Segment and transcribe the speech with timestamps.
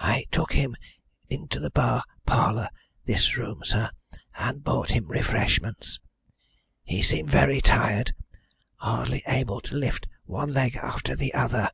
[0.00, 0.74] I took him
[1.28, 2.68] into the bar parlour
[3.04, 3.90] this room, sir
[4.34, 6.00] and brought him refreshments.
[6.82, 8.12] He seemed very tired
[8.78, 11.70] hardly able to lift one leg after the other."